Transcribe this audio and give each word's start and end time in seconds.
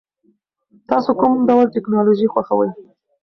تاسو 0.89 1.09
کوم 1.19 1.33
ډول 1.49 1.65
ټیکنالوژي 1.75 2.27
خوښوئ؟ 2.33 2.69